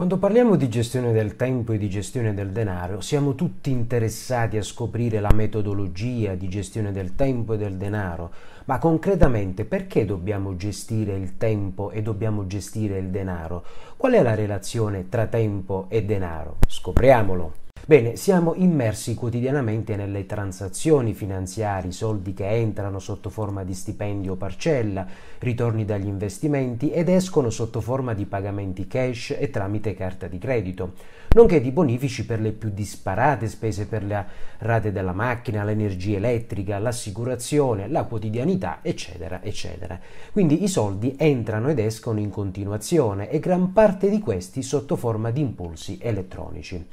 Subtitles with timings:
[0.00, 4.62] Quando parliamo di gestione del tempo e di gestione del denaro, siamo tutti interessati a
[4.62, 8.32] scoprire la metodologia di gestione del tempo e del denaro,
[8.64, 13.62] ma concretamente perché dobbiamo gestire il tempo e dobbiamo gestire il denaro?
[13.98, 16.56] Qual è la relazione tra tempo e denaro?
[16.66, 17.69] Scopriamolo!
[17.90, 24.36] Bene, siamo immersi quotidianamente nelle transazioni finanziarie, soldi che entrano sotto forma di stipendio o
[24.36, 25.04] parcella,
[25.40, 30.92] ritorni dagli investimenti ed escono sotto forma di pagamenti cash e tramite carta di credito,
[31.34, 34.24] nonché di bonifici per le più disparate spese per le
[34.58, 39.98] rate della macchina, l'energia elettrica, l'assicurazione, la quotidianità, eccetera, eccetera.
[40.30, 45.32] Quindi i soldi entrano ed escono in continuazione e gran parte di questi sotto forma
[45.32, 46.86] di impulsi elettronici.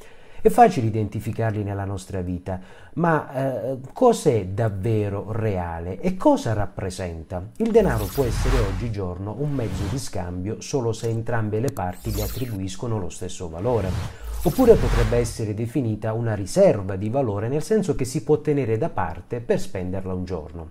[0.48, 2.58] È facile identificarli nella nostra vita,
[2.94, 7.50] ma eh, cos'è davvero reale e cosa rappresenta?
[7.58, 12.22] Il denaro può essere oggigiorno un mezzo di scambio solo se entrambe le parti gli
[12.22, 13.90] attribuiscono lo stesso valore.
[14.44, 18.88] Oppure potrebbe essere definita una riserva di valore nel senso che si può tenere da
[18.88, 20.70] parte per spenderla un giorno.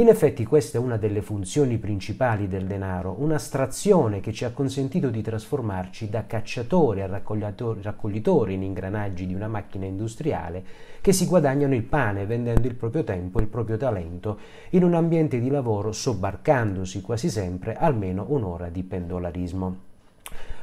[0.00, 5.10] In effetti questa è una delle funzioni principali del denaro, un'astrazione che ci ha consentito
[5.10, 10.64] di trasformarci da cacciatori a raccoglitori in ingranaggi di una macchina industriale
[11.02, 14.38] che si guadagnano il pane vendendo il proprio tempo e il proprio talento
[14.70, 19.89] in un ambiente di lavoro sobbarcandosi quasi sempre almeno un'ora di pendolarismo.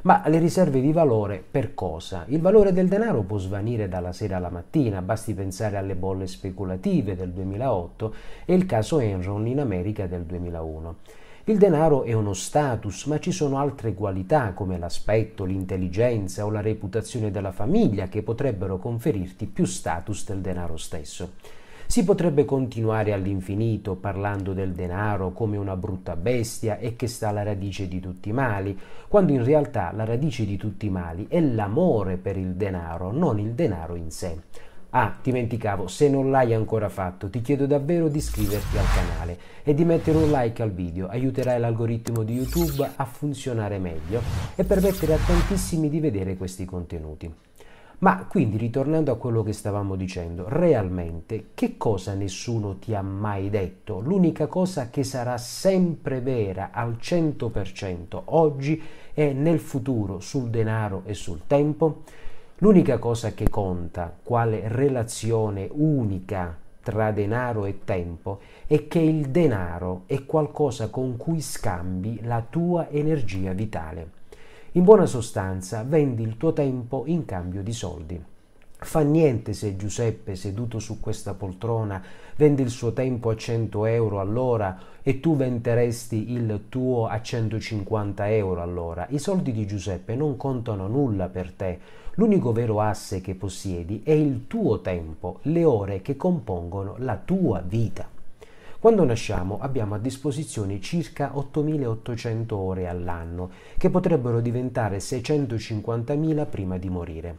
[0.07, 2.23] Ma le riserve di valore per cosa?
[2.29, 7.17] Il valore del denaro può svanire dalla sera alla mattina, basti pensare alle bolle speculative
[7.17, 8.13] del 2008
[8.45, 10.95] e il caso Enron in America del 2001.
[11.43, 16.61] Il denaro è uno status, ma ci sono altre qualità come l'aspetto, l'intelligenza o la
[16.61, 21.31] reputazione della famiglia che potrebbero conferirti più status del denaro stesso.
[21.87, 27.43] Si potrebbe continuare all'infinito parlando del denaro come una brutta bestia e che sta alla
[27.43, 31.39] radice di tutti i mali, quando in realtà la radice di tutti i mali è
[31.39, 34.37] l'amore per il denaro, non il denaro in sé.
[34.89, 39.73] Ah, dimenticavo, se non l'hai ancora fatto, ti chiedo davvero di iscriverti al canale e
[39.73, 44.21] di mettere un like al video, aiuterai l'algoritmo di YouTube a funzionare meglio
[44.55, 47.33] e permettere a tantissimi di vedere questi contenuti.
[47.99, 53.49] Ma quindi ritornando a quello che stavamo dicendo, realmente che cosa nessuno ti ha mai
[53.49, 53.99] detto?
[53.99, 58.79] L'unica cosa che sarà sempre vera al 100% oggi
[59.15, 62.03] e nel futuro sul denaro e sul tempo?
[62.59, 70.03] L'unica cosa che conta, quale relazione unica tra denaro e tempo, è che il denaro
[70.05, 74.16] è qualcosa con cui scambi la tua energia vitale.
[74.73, 78.21] In buona sostanza, vendi il tuo tempo in cambio di soldi.
[78.79, 82.03] Fa niente se Giuseppe, seduto su questa poltrona,
[82.35, 88.29] vende il suo tempo a 100 euro all'ora e tu venderesti il tuo a 150
[88.29, 89.07] euro all'ora.
[89.09, 91.79] I soldi di Giuseppe non contano nulla per te.
[92.15, 97.63] L'unico vero asse che possiedi è il tuo tempo, le ore che compongono la tua
[97.65, 98.16] vita.
[98.79, 106.87] Quando nasciamo abbiamo a disposizione circa 8.800 ore all'anno, che potrebbero diventare 650.000 prima di
[106.87, 107.37] morire.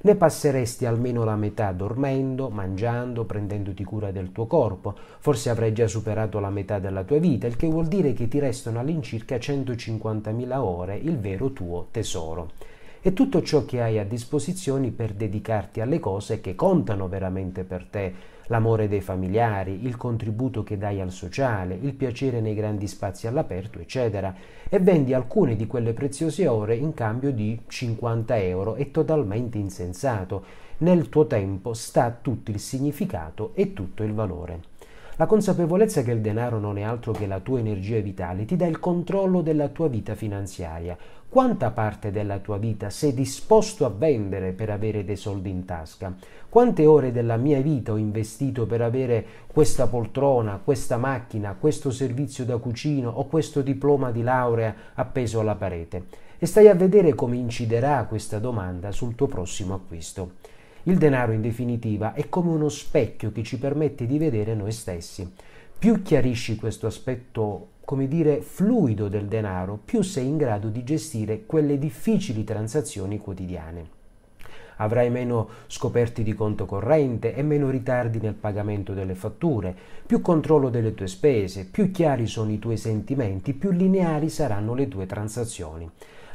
[0.00, 4.96] Ne passeresti almeno la metà dormendo, mangiando, prendendoti cura del tuo corpo.
[5.20, 8.40] Forse avrai già superato la metà della tua vita, il che vuol dire che ti
[8.40, 12.50] restano all'incirca 150.000 ore, il vero tuo tesoro
[13.02, 17.86] e tutto ciò che hai a disposizione per dedicarti alle cose che contano veramente per
[17.88, 18.12] te,
[18.48, 23.78] l'amore dei familiari, il contributo che dai al sociale, il piacere nei grandi spazi all'aperto,
[23.78, 24.34] eccetera,
[24.68, 30.44] e vendi alcune di quelle preziose ore in cambio di 50 euro, è totalmente insensato.
[30.78, 34.69] Nel tuo tempo sta tutto il significato e tutto il valore.
[35.20, 38.64] La consapevolezza che il denaro non è altro che la tua energia vitale ti dà
[38.64, 40.96] il controllo della tua vita finanziaria.
[41.28, 46.16] Quanta parte della tua vita sei disposto a vendere per avere dei soldi in tasca?
[46.48, 52.46] Quante ore della mia vita ho investito per avere questa poltrona, questa macchina, questo servizio
[52.46, 56.04] da cucino o questo diploma di laurea appeso alla parete?
[56.38, 60.30] E stai a vedere come inciderà questa domanda sul tuo prossimo acquisto.
[60.84, 65.30] Il denaro, in definitiva, è come uno specchio che ci permette di vedere noi stessi.
[65.78, 71.44] Più chiarisci questo aspetto, come dire, fluido del denaro, più sei in grado di gestire
[71.44, 73.98] quelle difficili transazioni quotidiane.
[74.76, 79.76] Avrai meno scoperti di conto corrente e meno ritardi nel pagamento delle fatture,
[80.06, 84.88] più controllo delle tue spese, più chiari sono i tuoi sentimenti, più lineari saranno le
[84.88, 85.90] tue transazioni.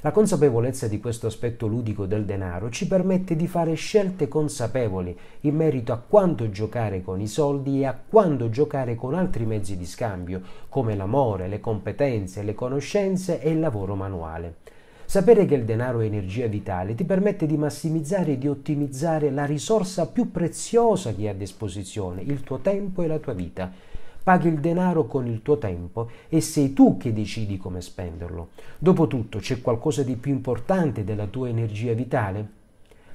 [0.05, 5.55] La consapevolezza di questo aspetto ludico del denaro ci permette di fare scelte consapevoli in
[5.55, 9.85] merito a quando giocare con i soldi e a quando giocare con altri mezzi di
[9.87, 14.57] scambio, come l'amore, le competenze, le conoscenze e il lavoro manuale.
[15.05, 19.45] Sapere che il denaro è energia vitale ti permette di massimizzare e di ottimizzare la
[19.45, 23.71] risorsa più preziosa che hai a disposizione, il tuo tempo e la tua vita.
[24.25, 28.47] Paghi il denaro con il tuo tempo e sei tu che decidi come spenderlo.
[28.79, 32.47] Dopotutto c'è qualcosa di più importante della tua energia vitale?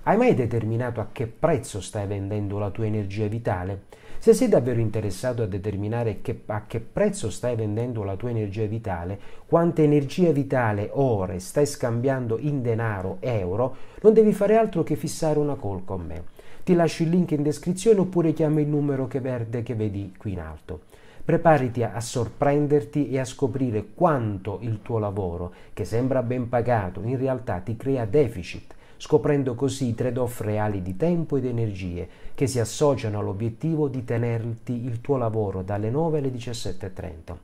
[0.04, 3.86] Hai mai determinato a che prezzo stai vendendo la tua energia vitale?
[4.18, 8.66] Se sei davvero interessato a determinare che, a che prezzo stai vendendo la tua energia
[8.66, 14.94] vitale, quanta energia vitale ore stai scambiando in denaro, euro, non devi fare altro che
[14.94, 16.24] fissare una call con me.
[16.70, 20.34] Ti lascio il link in descrizione oppure chiama il numero che verde che vedi qui
[20.34, 20.82] in alto.
[21.24, 27.18] Preparati a sorprenderti e a scoprire quanto il tuo lavoro, che sembra ben pagato, in
[27.18, 32.60] realtà ti crea deficit scoprendo così i trade-off reali di tempo ed energie che si
[32.60, 37.34] associano all'obiettivo di tenerti il tuo lavoro dalle 9 alle 17.30.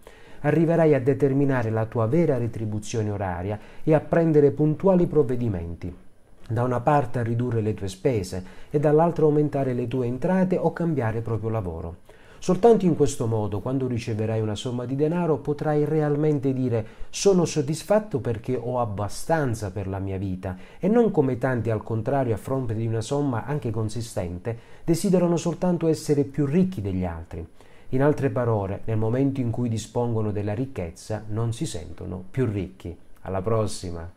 [0.43, 6.05] Arriverai a determinare la tua vera retribuzione oraria e a prendere puntuali provvedimenti
[6.49, 10.73] da una parte a ridurre le tue spese e dall'altra aumentare le tue entrate o
[10.73, 11.97] cambiare proprio lavoro.
[12.39, 18.21] Soltanto in questo modo, quando riceverai una somma di denaro, potrai realmente dire sono soddisfatto
[18.21, 22.75] perché ho abbastanza per la mia vita e non come tanti al contrario a fronte
[22.75, 27.45] di una somma anche consistente desiderano soltanto essere più ricchi degli altri.
[27.91, 32.97] In altre parole, nel momento in cui dispongono della ricchezza non si sentono più ricchi.
[33.23, 34.09] Alla prossima!